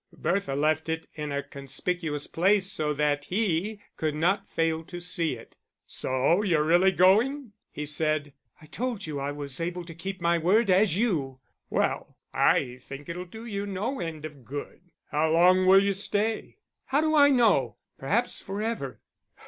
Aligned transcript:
Bertha 0.17 0.55
left 0.55 0.89
it 0.89 1.05
in 1.13 1.31
a 1.31 1.43
conspicuous 1.43 2.25
place 2.25 2.71
so 2.71 2.91
that 2.91 3.25
he 3.25 3.79
could 3.97 4.15
not 4.15 4.49
fail 4.49 4.83
to 4.85 4.99
see 4.99 5.35
it. 5.35 5.57
"So 5.85 6.41
you're 6.41 6.63
really 6.63 6.91
going?" 6.91 7.53
he 7.69 7.85
said. 7.85 8.33
"I 8.59 8.65
told 8.65 9.05
you 9.05 9.19
I 9.19 9.31
was 9.31 9.59
as 9.59 9.61
able 9.67 9.85
to 9.85 9.93
keep 9.93 10.19
my 10.19 10.39
word 10.39 10.71
as 10.71 10.97
you." 10.97 11.39
"Well, 11.69 12.17
I 12.33 12.79
think 12.81 13.09
it'll 13.09 13.25
do 13.25 13.45
you 13.45 13.67
no 13.67 13.99
end 13.99 14.25
of 14.25 14.43
good. 14.43 14.89
How 15.11 15.29
long 15.29 15.67
will 15.67 15.83
you 15.83 15.93
stay?" 15.93 16.57
"How 16.85 17.01
do 17.01 17.13
I 17.13 17.29
know! 17.29 17.75
Perhaps 17.99 18.41
for 18.41 18.59
ever." 18.59 19.01